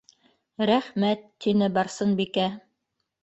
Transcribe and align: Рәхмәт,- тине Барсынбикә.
Рәхмәт,- 0.69 1.27
тине 1.45 1.69
Барсынбикә. 1.77 2.47